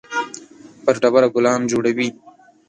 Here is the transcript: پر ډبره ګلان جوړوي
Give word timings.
پر 0.83 0.95
ډبره 1.01 1.27
ګلان 1.35 1.61
جوړوي 1.71 2.09